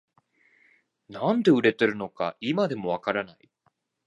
[1.09, 3.49] なんで売れてるのか今でもわからない